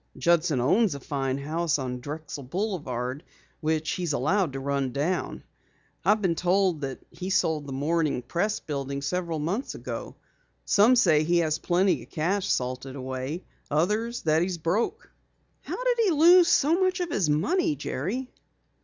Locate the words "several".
9.03-9.37